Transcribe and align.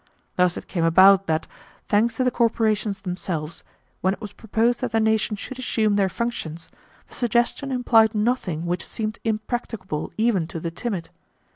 Thus 0.35 0.57
it 0.57 0.67
came 0.67 0.83
about 0.83 1.27
that, 1.27 1.45
thanks 1.87 2.17
to 2.17 2.23
the 2.23 2.31
corporations 2.31 3.01
themselves, 3.03 3.63
when 4.01 4.15
it 4.15 4.19
was 4.19 4.33
proposed 4.33 4.81
that 4.81 4.93
the 4.93 4.99
nation 4.99 5.35
should 5.35 5.59
assume 5.59 5.95
their 5.95 6.09
functions, 6.09 6.71
the 7.07 7.13
suggestion 7.13 7.71
implied 7.71 8.15
nothing 8.15 8.65
which 8.65 8.83
seemed 8.87 9.19
impracticable 9.23 10.11
even 10.17 10.47
to 10.47 10.59
the 10.59 10.71
timid. 10.71 11.11